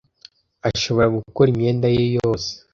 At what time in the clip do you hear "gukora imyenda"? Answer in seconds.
1.17-1.87